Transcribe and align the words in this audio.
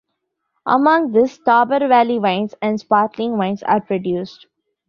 Among 0.65 1.11
this 1.11 1.37
Tauber 1.37 1.87
valley 1.87 2.17
wines 2.17 2.55
and 2.59 2.79
sparkling 2.79 3.37
wines 3.37 3.61
are 3.61 3.81
produced. 3.81 4.47